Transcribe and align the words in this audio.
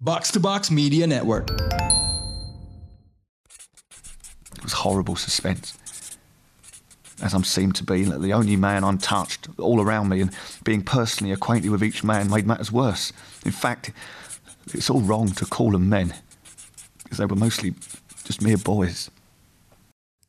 Box 0.00 0.32
to 0.32 0.40
Box 0.40 0.72
Media 0.72 1.04
Network. 1.04 1.52
It 4.56 4.64
was 4.64 4.72
horrible 4.80 5.12
suspense. 5.12 5.76
As 7.20 7.36
I'm 7.36 7.44
seemed 7.44 7.76
to 7.76 7.84
be, 7.84 8.08
like 8.08 8.24
the 8.24 8.32
only 8.32 8.56
man 8.56 8.80
untouched, 8.80 9.52
all 9.60 9.76
around 9.76 10.08
me, 10.08 10.24
and 10.24 10.32
being 10.64 10.80
personally 10.80 11.36
acquainted 11.36 11.68
with 11.68 11.84
each 11.84 12.00
man 12.00 12.32
made 12.32 12.48
matters 12.48 12.72
worse. 12.72 13.12
In 13.44 13.52
fact, 13.52 13.92
it's 14.72 14.88
all 14.88 15.04
wrong 15.04 15.36
to 15.36 15.44
call 15.44 15.76
them 15.76 15.92
men, 15.92 16.16
because 17.04 17.20
they 17.20 17.28
were 17.28 17.36
mostly 17.36 17.76
just 18.24 18.40
mere 18.40 18.56
boys. 18.56 19.12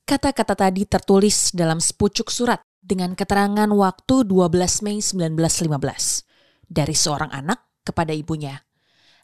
Kata-kata 0.04 0.68
tadi 0.68 0.84
tertulis 0.84 1.56
dalam 1.56 1.80
sepucuk 1.80 2.28
surat 2.28 2.60
dengan 2.84 3.16
keterangan 3.16 3.72
waktu 3.72 4.28
12 4.28 4.84
Mei 4.84 5.00
1915 5.00 6.28
dari 6.68 6.92
seorang 6.92 7.32
anak 7.32 7.72
kepada 7.88 8.12
ibunya. 8.12 8.68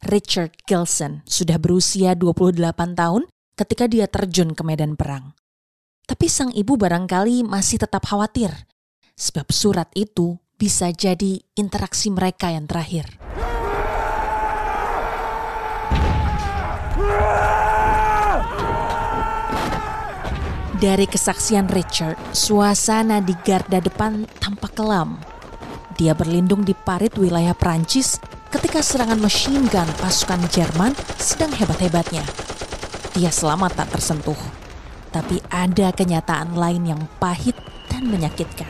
Richard 0.05 0.53
Gilson 0.69 1.25
sudah 1.25 1.57
berusia 1.57 2.13
28 2.13 2.61
tahun 2.93 3.25
ketika 3.57 3.89
dia 3.89 4.05
terjun 4.05 4.53
ke 4.53 4.61
medan 4.61 4.93
perang. 4.93 5.33
Tapi 6.05 6.29
sang 6.29 6.53
ibu 6.53 6.77
barangkali 6.77 7.41
masih 7.41 7.81
tetap 7.81 8.05
khawatir, 8.05 8.53
sebab 9.17 9.49
surat 9.49 9.89
itu 9.97 10.37
bisa 10.55 10.93
jadi 10.93 11.41
interaksi 11.57 12.13
mereka 12.13 12.53
yang 12.53 12.69
terakhir. 12.69 13.09
Dari 20.77 21.09
kesaksian 21.09 21.65
Richard, 21.73 22.21
suasana 22.37 23.17
di 23.17 23.33
garda 23.41 23.81
depan 23.81 24.29
tampak 24.37 24.77
kelam. 24.77 25.17
Dia 25.97 26.13
berlindung 26.13 26.61
di 26.61 26.77
parit 26.77 27.17
wilayah 27.17 27.57
Prancis 27.57 28.21
ketika 28.47 28.79
serangan 28.79 29.19
machine 29.19 29.67
gun 29.67 29.87
pasukan 29.99 30.39
Jerman 30.51 30.95
sedang 31.19 31.51
hebat-hebatnya. 31.51 32.23
Dia 33.17 33.33
selamat 33.33 33.83
tak 33.83 33.97
tersentuh, 33.97 34.39
tapi 35.11 35.41
ada 35.51 35.91
kenyataan 35.91 36.55
lain 36.55 36.95
yang 36.95 37.01
pahit 37.17 37.57
dan 37.89 38.07
menyakitkan. 38.07 38.69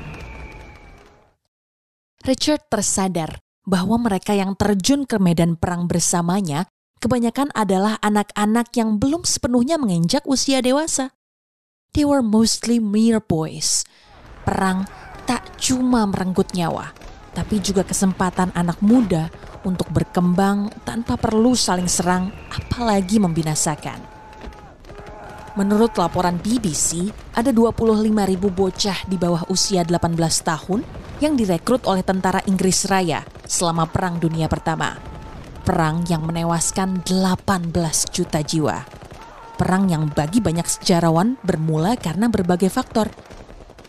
Richard 2.25 2.65
tersadar 2.67 3.39
bahwa 3.67 3.99
mereka 3.99 4.35
yang 4.35 4.55
terjun 4.55 5.03
ke 5.03 5.19
medan 5.19 5.59
perang 5.59 5.87
bersamanya 5.87 6.67
kebanyakan 7.03 7.51
adalah 7.53 7.99
anak-anak 7.99 8.71
yang 8.75 8.97
belum 8.97 9.23
sepenuhnya 9.27 9.75
menginjak 9.75 10.23
usia 10.27 10.63
dewasa. 10.63 11.13
They 11.95 12.03
were 12.03 12.23
mostly 12.23 12.79
mere 12.83 13.23
boys. 13.23 13.87
Perang 14.47 14.87
tak 15.27 15.59
cuma 15.59 16.07
merenggut 16.07 16.55
nyawa, 16.55 16.95
tapi 17.37 17.61
juga 17.61 17.85
kesempatan 17.85 18.49
anak 18.57 18.81
muda 18.81 19.29
untuk 19.61 19.93
berkembang 19.93 20.73
tanpa 20.81 21.21
perlu 21.21 21.53
saling 21.53 21.85
serang, 21.85 22.33
apalagi 22.49 23.21
membinasakan. 23.21 24.01
Menurut 25.53 25.93
laporan 26.01 26.41
BBC, 26.41 27.13
ada 27.37 27.53
25 27.53 28.09
ribu 28.25 28.49
bocah 28.49 29.05
di 29.05 29.21
bawah 29.21 29.45
usia 29.53 29.85
18 29.85 30.17
tahun 30.41 30.81
yang 31.21 31.37
direkrut 31.37 31.85
oleh 31.85 32.01
tentara 32.01 32.41
Inggris 32.49 32.89
Raya 32.89 33.21
selama 33.45 33.85
Perang 33.85 34.17
Dunia 34.17 34.49
Pertama. 34.49 34.97
Perang 35.61 36.05
yang 36.09 36.25
menewaskan 36.25 37.05
18 37.05 37.73
juta 38.13 38.41
jiwa. 38.41 38.85
Perang 39.57 39.89
yang 39.89 40.09
bagi 40.13 40.41
banyak 40.41 40.65
sejarawan 40.69 41.41
bermula 41.41 41.97
karena 41.97 42.29
berbagai 42.29 42.69
faktor. 42.69 43.09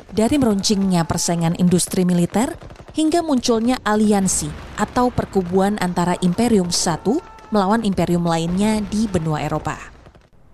Dari 0.08 0.40
meruncingnya 0.40 1.04
persaingan 1.04 1.60
industri 1.60 2.08
militer 2.08 2.56
hingga 2.98 3.22
munculnya 3.22 3.78
aliansi 3.86 4.50
atau 4.74 5.14
perkubuan 5.14 5.78
antara 5.78 6.18
Imperium 6.18 6.74
satu 6.74 7.22
melawan 7.54 7.86
imperium 7.86 8.26
lainnya 8.26 8.82
di 8.90 9.06
benua 9.06 9.38
Eropa. 9.38 9.78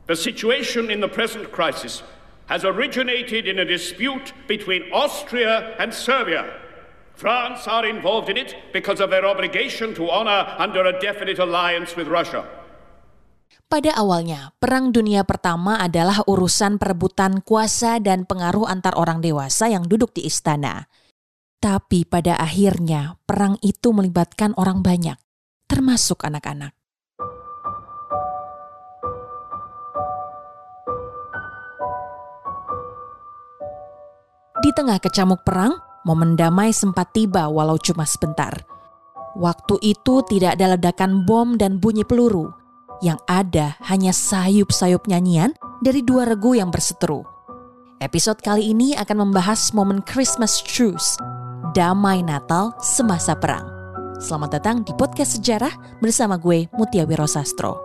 The 0.05 0.13
situation 0.13 0.93
in 0.93 1.01
the 1.01 1.09
present 1.09 1.49
crisis 1.49 2.05
has 2.53 2.69
originated 2.69 3.49
in 3.49 3.57
a 3.57 3.65
dispute 3.65 4.37
between 4.45 4.93
Austria 4.93 5.73
and 5.81 5.97
Serbia. 5.97 6.45
France 7.17 7.65
are 7.65 7.89
involved 7.89 8.29
in 8.29 8.37
it 8.37 8.53
because 8.77 9.01
of 9.01 9.09
their 9.09 9.25
obligation 9.25 9.97
to 9.97 10.13
honor 10.13 10.53
under 10.61 10.85
a 10.85 10.93
definite 11.01 11.41
alliance 11.41 11.97
with 11.97 12.13
Russia. 12.13 12.45
Pada 13.65 13.97
awalnya, 13.97 14.53
Perang 14.61 14.93
Dunia 14.93 15.25
Pertama 15.25 15.81
adalah 15.81 16.21
urusan 16.29 16.77
perebutan 16.77 17.41
kuasa 17.41 17.97
dan 17.97 18.29
pengaruh 18.29 18.69
antar 18.69 18.93
orang 19.01 19.25
dewasa 19.25 19.73
yang 19.73 19.89
duduk 19.89 20.13
di 20.13 20.29
istana. 20.29 20.85
Tapi 21.65 22.05
pada 22.05 22.37
akhirnya, 22.37 23.17
perang 23.25 23.57
itu 23.65 23.89
melibatkan 23.97 24.53
orang 24.61 24.85
banyak, 24.85 25.17
termasuk 25.65 26.21
anak-anak. 26.21 26.77
Di 34.61 34.71
tengah 34.77 35.01
kecamuk 35.01 35.41
perang, 35.41 35.81
momen 36.05 36.37
damai 36.37 36.77
sempat 36.77 37.17
tiba 37.17 37.49
walau 37.49 37.81
cuma 37.81 38.05
sebentar. 38.05 38.53
Waktu 39.33 39.81
itu 39.81 40.21
tidak 40.29 40.61
ada 40.61 40.77
ledakan 40.77 41.25
bom 41.25 41.57
dan 41.57 41.81
bunyi 41.81 42.05
peluru. 42.05 42.53
Yang 43.01 43.25
ada 43.25 43.81
hanya 43.89 44.13
sayup-sayup 44.13 45.09
nyanyian 45.09 45.57
dari 45.81 46.05
dua 46.05 46.29
regu 46.29 46.61
yang 46.61 46.69
berseteru. 46.69 47.25
Episode 48.05 48.45
kali 48.45 48.69
ini 48.69 48.93
akan 48.93 49.33
membahas 49.33 49.73
momen 49.73 50.05
Christmas 50.05 50.61
truce, 50.61 51.17
damai 51.75 52.23
Natal 52.23 52.71
semasa 52.79 53.35
perang. 53.35 53.67
Selamat 54.23 54.63
datang 54.63 54.87
di 54.87 54.95
podcast 54.95 55.43
sejarah 55.43 55.99
bersama 55.99 56.39
gue 56.39 56.71
Mutia 56.71 57.03
Wiro 57.03 57.27
Sastro. 57.27 57.83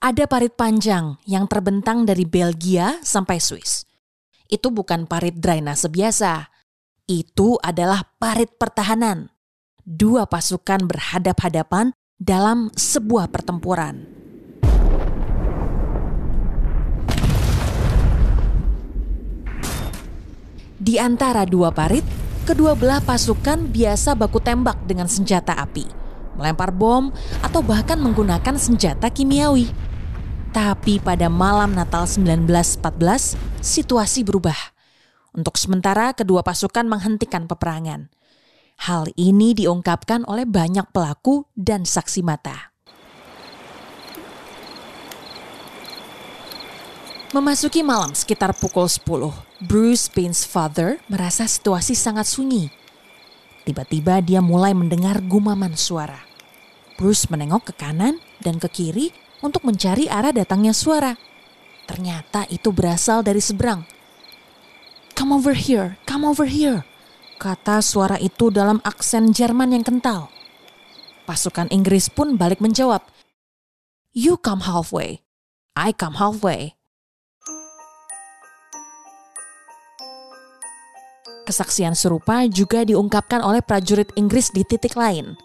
ada 0.00 0.26
parit 0.26 0.58
panjang 0.58 1.22
yang 1.22 1.46
terbentang 1.46 2.02
dari 2.02 2.26
Belgia 2.26 2.98
sampai 2.98 3.38
Swiss. 3.38 3.86
Itu 4.50 4.74
bukan 4.74 5.06
parit 5.06 5.38
drainase 5.38 5.86
biasa. 5.86 6.50
Itu 7.06 7.62
adalah 7.62 8.02
parit 8.18 8.58
pertahanan. 8.58 9.29
Dua 9.90 10.22
pasukan 10.22 10.86
berhadap-hadapan 10.86 11.90
dalam 12.14 12.70
sebuah 12.78 13.26
pertempuran. 13.26 14.06
Di 20.78 20.94
antara 21.02 21.42
dua 21.42 21.74
parit, 21.74 22.06
kedua 22.46 22.78
belah 22.78 23.02
pasukan 23.02 23.66
biasa 23.66 24.14
baku 24.14 24.38
tembak 24.38 24.78
dengan 24.86 25.10
senjata 25.10 25.58
api, 25.58 25.90
melempar 26.38 26.70
bom, 26.70 27.10
atau 27.42 27.58
bahkan 27.58 27.98
menggunakan 27.98 28.54
senjata 28.62 29.10
kimiawi. 29.10 29.74
Tapi 30.54 31.02
pada 31.02 31.26
malam 31.26 31.74
Natal 31.74 32.06
1914, 32.06 33.34
situasi 33.58 34.22
berubah. 34.22 34.70
Untuk 35.34 35.58
sementara, 35.58 36.14
kedua 36.14 36.46
pasukan 36.46 36.86
menghentikan 36.86 37.50
peperangan. 37.50 38.19
Hal 38.80 39.12
ini 39.12 39.52
diungkapkan 39.52 40.24
oleh 40.24 40.48
banyak 40.48 40.88
pelaku 40.88 41.44
dan 41.52 41.84
saksi 41.84 42.24
mata. 42.24 42.72
Memasuki 47.36 47.84
malam 47.84 48.16
sekitar 48.16 48.56
pukul 48.56 48.88
10, 48.90 49.68
Bruce 49.68 50.08
Payne's 50.08 50.42
father 50.48 50.98
merasa 51.12 51.44
situasi 51.44 51.92
sangat 51.92 52.26
sunyi. 52.26 52.72
Tiba-tiba 53.68 54.18
dia 54.24 54.40
mulai 54.40 54.74
mendengar 54.74 55.20
gumaman 55.22 55.76
suara. 55.76 56.26
Bruce 56.96 57.28
menengok 57.30 57.70
ke 57.70 57.74
kanan 57.76 58.18
dan 58.42 58.56
ke 58.56 58.66
kiri 58.72 59.14
untuk 59.46 59.62
mencari 59.62 60.08
arah 60.08 60.32
datangnya 60.32 60.72
suara. 60.72 61.14
Ternyata 61.84 62.48
itu 62.48 62.72
berasal 62.72 63.20
dari 63.20 63.44
seberang. 63.44 63.84
Come 65.14 65.36
over 65.36 65.52
here, 65.52 66.00
come 66.08 66.24
over 66.24 66.48
here, 66.48 66.82
kata 67.40 67.80
suara 67.80 68.20
itu 68.20 68.52
dalam 68.52 68.84
aksen 68.84 69.32
Jerman 69.32 69.72
yang 69.72 69.80
kental. 69.80 70.28
Pasukan 71.24 71.72
Inggris 71.72 72.12
pun 72.12 72.36
balik 72.36 72.60
menjawab, 72.60 73.00
You 74.12 74.36
come 74.36 74.68
halfway, 74.68 75.24
I 75.72 75.96
come 75.96 76.20
halfway. 76.20 76.76
Kesaksian 81.48 81.96
serupa 81.96 82.44
juga 82.44 82.84
diungkapkan 82.84 83.40
oleh 83.40 83.64
prajurit 83.64 84.12
Inggris 84.20 84.52
di 84.52 84.60
titik 84.68 84.92
lain– 84.92 85.32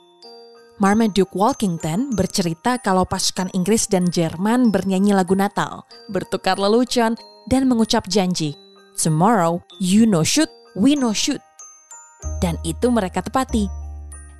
Marmaduke 0.75 1.31
Walkington 1.31 2.11
bercerita 2.11 2.75
kalau 2.75 3.07
pasukan 3.07 3.47
Inggris 3.55 3.87
dan 3.87 4.11
Jerman 4.11 4.75
bernyanyi 4.75 5.15
lagu 5.15 5.31
Natal, 5.31 5.87
bertukar 6.11 6.59
lelucon, 6.59 7.15
dan 7.47 7.71
mengucap 7.71 8.11
janji, 8.11 8.59
Tomorrow, 8.99 9.63
you 9.79 10.03
know 10.03 10.27
shoot, 10.27 10.51
we 10.75 10.99
know 10.99 11.15
shoot. 11.15 11.39
Dan 12.39 12.59
itu 12.67 12.91
mereka 12.93 13.23
tepati. 13.23 13.67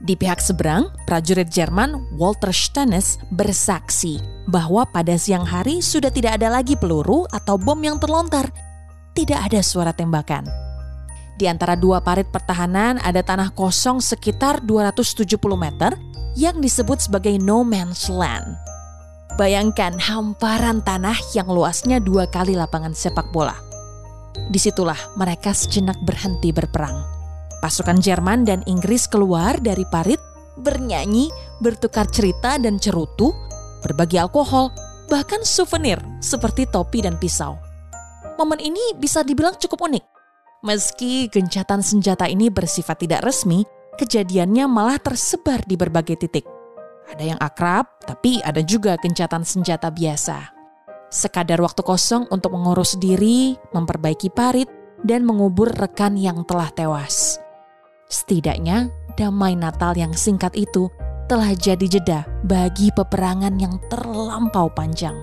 Di 0.03 0.13
pihak 0.19 0.43
seberang, 0.43 0.91
prajurit 1.07 1.47
Jerman 1.47 2.19
Walter 2.19 2.51
Stennis 2.51 3.15
bersaksi 3.31 4.19
bahwa 4.45 4.83
pada 4.83 5.15
siang 5.15 5.47
hari 5.47 5.79
sudah 5.79 6.11
tidak 6.11 6.37
ada 6.37 6.51
lagi 6.51 6.75
peluru 6.75 7.23
atau 7.31 7.55
bom 7.55 7.79
yang 7.79 7.95
terlontar. 7.97 8.51
Tidak 9.15 9.39
ada 9.39 9.63
suara 9.63 9.95
tembakan. 9.95 10.43
Di 11.35 11.47
antara 11.47 11.79
dua 11.79 12.03
parit 12.03 12.27
pertahanan 12.27 12.99
ada 12.99 13.23
tanah 13.23 13.51
kosong 13.55 14.03
sekitar 14.03 14.63
270 14.63 15.35
meter 15.55 15.95
yang 16.35 16.59
disebut 16.59 17.07
sebagai 17.07 17.39
no 17.39 17.63
man's 17.63 18.11
land. 18.11 18.59
Bayangkan 19.35 19.95
hamparan 19.99 20.79
tanah 20.83 21.15
yang 21.35 21.47
luasnya 21.51 21.99
dua 21.99 22.27
kali 22.27 22.55
lapangan 22.55 22.95
sepak 22.95 23.31
bola. 23.35 23.55
Di 24.51 24.59
situlah 24.59 24.99
mereka 25.15 25.51
sejenak 25.55 25.99
berhenti 26.03 26.51
berperang. 26.51 27.14
Pasukan 27.65 27.97
Jerman 27.97 28.45
dan 28.45 28.61
Inggris 28.69 29.09
keluar 29.09 29.57
dari 29.57 29.89
parit, 29.89 30.21
bernyanyi, 30.61 31.33
bertukar 31.65 32.05
cerita 32.05 32.61
dan 32.61 32.77
cerutu, 32.77 33.33
berbagi 33.81 34.21
alkohol, 34.21 34.69
bahkan 35.09 35.41
souvenir 35.41 35.97
seperti 36.21 36.69
topi 36.69 37.01
dan 37.01 37.17
pisau. 37.17 37.57
Momen 38.37 38.61
ini 38.61 38.93
bisa 39.01 39.25
dibilang 39.25 39.57
cukup 39.57 39.81
unik. 39.81 40.05
Meski 40.61 41.25
gencatan 41.25 41.81
senjata 41.81 42.29
ini 42.29 42.53
bersifat 42.53 43.01
tidak 43.01 43.25
resmi, 43.25 43.65
kejadiannya 43.97 44.69
malah 44.69 45.01
tersebar 45.01 45.65
di 45.65 45.73
berbagai 45.73 46.21
titik. 46.21 46.45
Ada 47.17 47.33
yang 47.33 47.39
akrab, 47.41 47.89
tapi 48.05 48.45
ada 48.45 48.61
juga 48.61 48.93
gencatan 49.01 49.41
senjata 49.41 49.89
biasa. 49.89 50.53
Sekadar 51.09 51.65
waktu 51.65 51.81
kosong 51.81 52.29
untuk 52.29 52.53
mengurus 52.53 52.93
diri, 53.01 53.57
memperbaiki 53.73 54.29
parit, 54.29 54.69
dan 55.01 55.25
mengubur 55.25 55.73
rekan 55.73 56.13
yang 56.13 56.45
telah 56.45 56.69
tewas. 56.69 57.41
Setidaknya, 58.05 58.93
damai 59.17 59.57
Natal 59.57 59.97
yang 59.97 60.13
singkat 60.13 60.53
itu 60.53 60.93
telah 61.25 61.57
jadi 61.57 61.85
jeda 61.89 62.21
bagi 62.45 62.93
peperangan 62.93 63.57
yang 63.57 63.81
terlampau 63.89 64.69
panjang. 64.69 65.17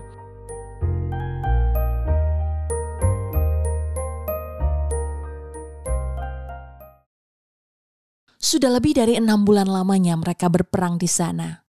Sudah 8.43 8.69
lebih 8.69 8.99
dari 8.99 9.15
enam 9.17 9.47
bulan 9.47 9.71
lamanya 9.71 10.19
mereka 10.19 10.51
berperang 10.51 10.99
di 10.99 11.07
sana. 11.07 11.63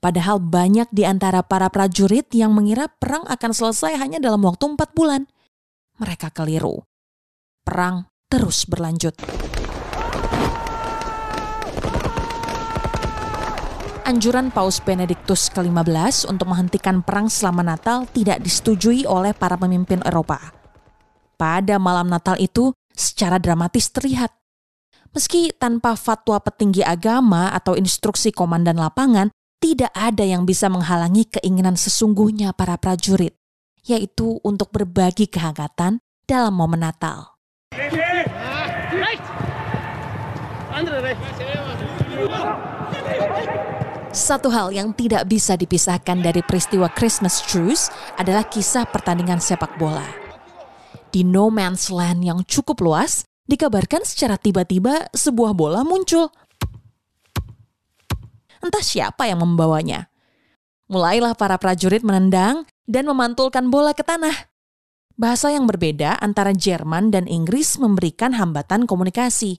Padahal 0.00 0.40
banyak 0.40 0.88
di 0.90 1.04
antara 1.04 1.44
para 1.44 1.68
prajurit 1.68 2.30
yang 2.34 2.54
mengira 2.54 2.88
perang 2.88 3.26
akan 3.26 3.52
selesai 3.52 3.98
hanya 3.98 4.18
dalam 4.22 4.42
waktu 4.42 4.64
empat 4.74 4.94
bulan. 4.96 5.28
Mereka 6.00 6.32
keliru. 6.34 6.82
Perang 7.62 8.10
terus 8.26 8.66
berlanjut. 8.66 9.14
Anjuran 14.02 14.50
Paus 14.50 14.82
Benediktus 14.82 15.46
ke-15 15.54 16.26
untuk 16.26 16.50
menghentikan 16.50 17.06
perang 17.06 17.30
selama 17.30 17.62
Natal 17.62 18.10
tidak 18.10 18.42
disetujui 18.42 19.06
oleh 19.06 19.30
para 19.30 19.54
pemimpin 19.54 20.02
Eropa. 20.02 20.42
Pada 21.38 21.78
malam 21.78 22.10
Natal 22.10 22.34
itu, 22.42 22.74
secara 22.90 23.38
dramatis 23.38 23.94
terlihat. 23.94 24.34
Meski 25.14 25.54
tanpa 25.54 25.94
fatwa 25.94 26.42
petinggi 26.42 26.82
agama 26.82 27.54
atau 27.54 27.78
instruksi 27.78 28.34
komandan 28.34 28.74
lapangan, 28.74 29.30
tidak 29.62 29.94
ada 29.94 30.26
yang 30.26 30.42
bisa 30.42 30.66
menghalangi 30.66 31.30
keinginan 31.38 31.78
sesungguhnya 31.78 32.50
para 32.58 32.74
prajurit, 32.82 33.38
yaitu 33.86 34.42
untuk 34.42 34.74
berbagi 34.74 35.30
kehangatan 35.30 36.02
dalam 36.26 36.58
momen 36.58 36.82
Natal. 36.82 37.38
Satu 44.12 44.52
hal 44.52 44.76
yang 44.76 44.92
tidak 44.92 45.24
bisa 45.24 45.56
dipisahkan 45.56 46.20
dari 46.20 46.44
peristiwa 46.44 46.84
Christmas 46.92 47.40
Truce 47.48 47.88
adalah 48.20 48.44
kisah 48.44 48.84
pertandingan 48.84 49.40
sepak 49.40 49.80
bola. 49.80 50.04
Di 51.08 51.24
no 51.24 51.48
man's 51.48 51.88
land 51.88 52.20
yang 52.20 52.44
cukup 52.44 52.84
luas, 52.84 53.24
dikabarkan 53.48 54.04
secara 54.04 54.36
tiba-tiba 54.36 55.08
sebuah 55.16 55.56
bola 55.56 55.80
muncul. 55.80 56.28
Entah 58.60 58.84
siapa 58.84 59.32
yang 59.32 59.40
membawanya. 59.40 60.12
Mulailah 60.92 61.32
para 61.32 61.56
prajurit 61.56 62.04
menendang 62.04 62.68
dan 62.84 63.08
memantulkan 63.08 63.72
bola 63.72 63.96
ke 63.96 64.04
tanah. 64.04 64.52
Bahasa 65.16 65.56
yang 65.56 65.64
berbeda 65.64 66.20
antara 66.20 66.52
Jerman 66.52 67.08
dan 67.08 67.24
Inggris 67.24 67.80
memberikan 67.80 68.36
hambatan 68.36 68.84
komunikasi. 68.84 69.56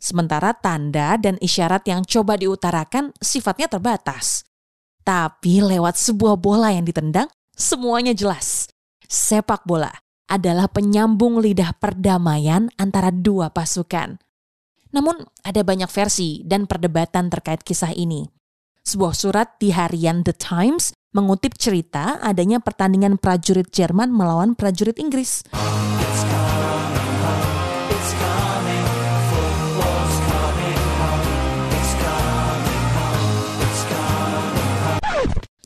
Sementara 0.00 0.56
tanda 0.56 1.20
dan 1.20 1.36
isyarat 1.44 1.84
yang 1.84 2.00
coba 2.08 2.40
diutarakan 2.40 3.12
sifatnya 3.20 3.68
terbatas. 3.68 4.48
Tapi 5.04 5.60
lewat 5.60 6.00
sebuah 6.00 6.40
bola 6.40 6.72
yang 6.72 6.88
ditendang, 6.88 7.28
semuanya 7.52 8.16
jelas. 8.16 8.64
Sepak 9.04 9.68
bola 9.68 9.92
adalah 10.24 10.72
penyambung 10.72 11.44
lidah 11.44 11.76
perdamaian 11.76 12.72
antara 12.80 13.12
dua 13.12 13.52
pasukan. 13.52 14.16
Namun 14.96 15.20
ada 15.44 15.60
banyak 15.60 15.92
versi 15.92 16.40
dan 16.48 16.64
perdebatan 16.64 17.28
terkait 17.28 17.60
kisah 17.60 17.92
ini. 17.92 18.24
Sebuah 18.80 19.12
surat 19.12 19.48
di 19.60 19.70
harian 19.70 20.24
The 20.24 20.32
Times 20.32 20.96
mengutip 21.12 21.60
cerita 21.60 22.16
adanya 22.24 22.62
pertandingan 22.62 23.20
prajurit 23.20 23.68
Jerman 23.68 24.08
melawan 24.14 24.56
prajurit 24.56 24.96
Inggris. 24.96 25.44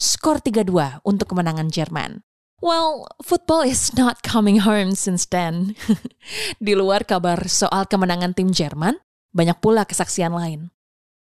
Skor 0.04 0.44
3-2 0.44 1.00
untuk 1.00 1.32
kemenangan 1.32 1.72
Jerman. 1.72 2.20
Well, 2.60 3.08
football 3.20 3.64
is 3.64 3.92
not 3.96 4.24
coming 4.24 4.64
home 4.64 4.96
since 4.96 5.24
then. 5.28 5.76
Di 6.64 6.72
luar 6.76 7.04
kabar 7.08 7.44
soal 7.48 7.84
kemenangan 7.88 8.32
tim 8.32 8.52
Jerman, 8.52 9.00
banyak 9.32 9.60
pula 9.60 9.84
kesaksian 9.84 10.32
lain. 10.32 10.72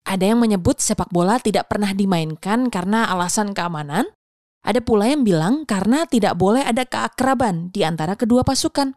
Ada 0.06 0.32
yang 0.32 0.40
menyebut 0.40 0.78
sepak 0.78 1.10
bola 1.10 1.42
tidak 1.42 1.66
pernah 1.66 1.90
dimainkan 1.90 2.70
karena 2.70 3.10
alasan 3.10 3.52
keamanan. 3.52 4.06
Ada 4.62 4.78
pula 4.80 5.10
yang 5.10 5.26
bilang 5.26 5.66
karena 5.66 6.06
tidak 6.06 6.38
boleh 6.38 6.62
ada 6.62 6.86
keakraban 6.86 7.74
di 7.74 7.82
antara 7.82 8.14
kedua 8.14 8.46
pasukan. 8.46 8.94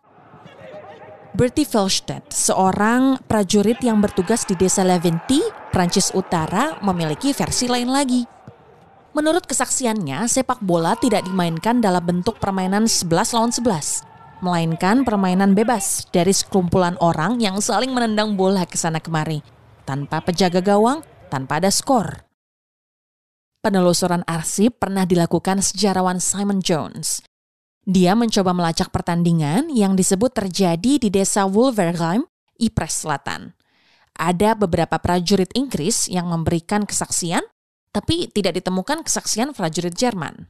Bertie 1.29 1.65
Felstedt, 1.67 2.33
seorang 2.33 3.21
prajurit 3.29 3.77
yang 3.85 4.01
bertugas 4.01 4.49
di 4.49 4.57
desa 4.57 4.81
Leventi, 4.81 5.37
Prancis 5.69 6.09
Utara, 6.17 6.81
memiliki 6.81 7.37
versi 7.37 7.69
lain 7.69 7.89
lagi. 7.89 8.38
Menurut 9.19 9.43
kesaksiannya, 9.43 10.31
sepak 10.31 10.63
bola 10.63 10.95
tidak 10.95 11.27
dimainkan 11.27 11.83
dalam 11.83 11.99
bentuk 12.07 12.39
permainan 12.39 12.87
11 12.87 13.35
lawan 13.35 13.51
11, 13.51 14.39
melainkan 14.39 15.03
permainan 15.03 15.51
bebas 15.51 16.07
dari 16.07 16.31
sekumpulan 16.31 16.95
orang 17.03 17.35
yang 17.43 17.59
saling 17.59 17.91
menendang 17.91 18.39
bola 18.39 18.63
ke 18.63 18.79
sana 18.79 19.03
kemari, 19.03 19.43
tanpa 19.83 20.23
penjaga 20.23 20.63
gawang, 20.63 21.03
tanpa 21.27 21.59
ada 21.59 21.67
skor. 21.67 22.23
Penelusuran 23.59 24.23
arsip 24.23 24.79
pernah 24.79 25.03
dilakukan 25.03 25.59
sejarawan 25.59 26.23
Simon 26.23 26.63
Jones. 26.63 27.19
Dia 27.83 28.15
mencoba 28.15 28.55
melacak 28.55 28.87
pertandingan 28.87 29.67
yang 29.67 29.99
disebut 29.99 30.31
terjadi 30.31 30.95
di 30.95 31.11
desa 31.11 31.43
Wolverheim, 31.43 32.23
Ypres 32.55 33.03
Selatan. 33.03 33.51
Ada 34.15 34.55
beberapa 34.55 34.95
prajurit 34.95 35.51
Inggris 35.59 36.07
yang 36.07 36.31
memberikan 36.31 36.87
kesaksian 36.87 37.43
tapi 37.89 38.29
tidak 38.29 38.61
ditemukan 38.61 39.01
kesaksian 39.05 39.53
prajurit 39.53 39.93
Jerman. 39.93 40.49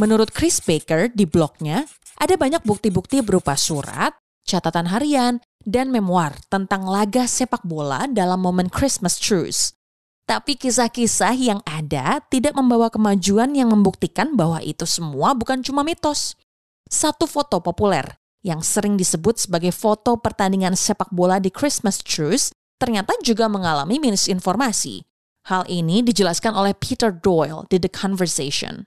Menurut 0.00 0.32
Chris 0.32 0.64
Baker 0.64 1.12
di 1.12 1.28
blognya, 1.28 1.84
ada 2.16 2.34
banyak 2.36 2.64
bukti-bukti 2.64 3.20
berupa 3.20 3.52
surat, 3.52 4.16
catatan 4.48 4.88
harian, 4.88 5.44
dan 5.60 5.92
memoir 5.92 6.32
tentang 6.48 6.88
laga 6.88 7.28
sepak 7.28 7.60
bola 7.68 8.08
dalam 8.08 8.40
momen 8.40 8.72
Christmas 8.72 9.20
truce. 9.20 9.76
Tapi 10.24 10.56
kisah-kisah 10.56 11.34
yang 11.36 11.60
ada 11.66 12.22
tidak 12.30 12.54
membawa 12.54 12.88
kemajuan 12.88 13.50
yang 13.52 13.74
membuktikan 13.74 14.38
bahwa 14.38 14.62
itu 14.62 14.86
semua 14.86 15.34
bukan 15.34 15.60
cuma 15.60 15.82
mitos. 15.82 16.38
Satu 16.86 17.26
foto 17.26 17.58
populer 17.58 18.06
yang 18.40 18.64
sering 18.64 18.96
disebut 18.96 19.36
sebagai 19.36 19.74
foto 19.74 20.16
pertandingan 20.16 20.78
sepak 20.78 21.12
bola 21.12 21.42
di 21.42 21.52
Christmas 21.52 22.00
truce 22.00 22.54
ternyata 22.80 23.12
juga 23.20 23.50
mengalami 23.52 24.00
misinformasi 24.00 25.09
Hal 25.48 25.64
ini 25.70 26.04
dijelaskan 26.04 26.52
oleh 26.52 26.76
Peter 26.76 27.08
Doyle 27.08 27.64
di 27.72 27.80
The 27.80 27.88
Conversation. 27.88 28.84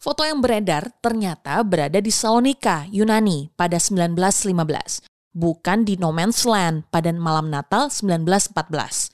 Foto 0.00 0.22
yang 0.22 0.38
beredar 0.38 0.94
ternyata 1.02 1.66
berada 1.66 1.98
di 1.98 2.14
Salonika, 2.14 2.86
Yunani 2.94 3.50
pada 3.58 3.82
1915, 3.82 5.02
bukan 5.34 5.82
di 5.82 5.98
No 5.98 6.14
Man's 6.14 6.46
Land 6.46 6.86
pada 6.94 7.10
malam 7.10 7.50
Natal 7.50 7.90
1914. 7.90 9.10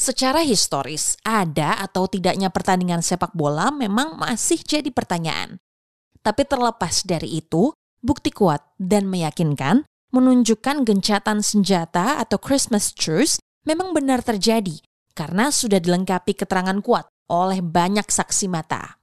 Secara 0.00 0.40
historis, 0.40 1.20
ada 1.20 1.76
atau 1.76 2.08
tidaknya 2.08 2.48
pertandingan 2.48 3.04
sepak 3.04 3.36
bola 3.36 3.68
memang 3.68 4.16
masih 4.16 4.56
jadi 4.64 4.88
pertanyaan. 4.88 5.60
Tapi 6.24 6.48
terlepas 6.48 7.04
dari 7.04 7.36
itu, 7.36 7.76
bukti 8.00 8.32
kuat 8.32 8.64
dan 8.80 9.04
meyakinkan 9.04 9.84
menunjukkan 10.10 10.82
gencatan 10.86 11.42
senjata 11.42 12.18
atau 12.22 12.38
Christmas 12.38 12.94
truce 12.94 13.38
memang 13.66 13.94
benar 13.94 14.22
terjadi 14.22 14.78
karena 15.14 15.50
sudah 15.50 15.78
dilengkapi 15.78 16.34
keterangan 16.34 16.78
kuat 16.82 17.06
oleh 17.30 17.62
banyak 17.62 18.06
saksi 18.06 18.50
mata. 18.50 18.98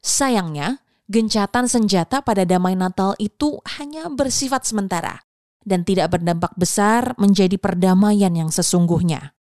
Sayangnya, 0.00 0.80
gencatan 1.10 1.68
senjata 1.68 2.24
pada 2.24 2.48
damai 2.48 2.72
Natal 2.72 3.12
itu 3.20 3.60
hanya 3.76 4.08
bersifat 4.08 4.64
sementara 4.64 5.20
dan 5.60 5.84
tidak 5.84 6.16
berdampak 6.16 6.56
besar 6.56 7.12
menjadi 7.20 7.60
perdamaian 7.60 8.32
yang 8.32 8.48
sesungguhnya. 8.48 9.36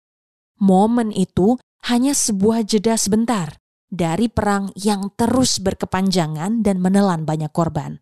Momen 0.63 1.11
itu 1.11 1.59
hanya 1.91 2.15
sebuah 2.15 2.63
jeda 2.63 2.95
sebentar 2.95 3.59
dari 3.91 4.31
perang 4.31 4.71
yang 4.79 5.11
terus 5.19 5.59
berkepanjangan 5.59 6.63
dan 6.63 6.79
menelan 6.79 7.27
banyak 7.27 7.51
korban. 7.51 7.99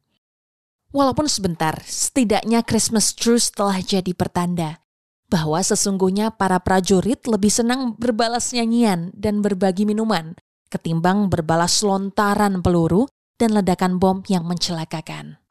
Walaupun 0.93 1.25
sebentar, 1.25 1.81
setidaknya 1.81 2.61
Christmas 2.61 3.17
truce 3.17 3.49
telah 3.49 3.81
jadi 3.81 4.13
pertanda 4.13 4.77
bahwa 5.25 5.57
sesungguhnya 5.57 6.29
para 6.37 6.61
prajurit 6.61 7.25
lebih 7.25 7.49
senang 7.49 7.97
berbalas 7.97 8.53
nyanyian 8.53 9.09
dan 9.17 9.41
berbagi 9.41 9.89
minuman 9.89 10.37
ketimbang 10.69 11.33
berbalas 11.33 11.81
lontaran 11.81 12.61
peluru 12.61 13.09
dan 13.41 13.57
ledakan 13.57 13.97
bom 13.97 14.21
yang 14.29 14.45
mencelakakan. 14.45 15.41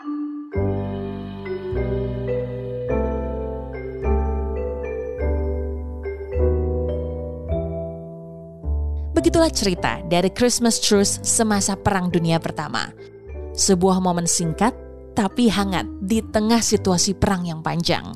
Begitulah 9.11 9.51
cerita 9.51 9.99
dari 10.07 10.31
Christmas 10.31 10.79
Truce 10.79 11.19
semasa 11.27 11.75
Perang 11.75 12.15
Dunia 12.15 12.39
Pertama. 12.39 12.95
Sebuah 13.59 13.99
momen 13.99 14.27
singkat 14.31 14.92
tapi 15.13 15.49
hangat 15.49 15.87
di 16.01 16.25
tengah 16.25 16.61
situasi 16.61 17.17
perang 17.17 17.45
yang 17.47 17.61
panjang. 17.61 18.13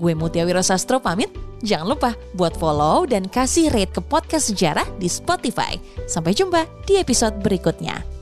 Gue 0.00 0.16
Mutia 0.16 0.48
Wiro 0.48 0.64
Sastro 0.64 1.02
pamit. 1.02 1.28
Jangan 1.60 1.92
lupa 1.92 2.10
buat 2.32 2.56
follow 2.56 3.04
dan 3.04 3.28
kasih 3.28 3.68
rate 3.68 3.92
ke 3.92 4.00
podcast 4.00 4.48
sejarah 4.48 4.88
di 4.96 5.12
Spotify. 5.12 5.76
Sampai 6.08 6.32
jumpa 6.32 6.64
di 6.88 6.96
episode 6.96 7.36
berikutnya. 7.44 8.19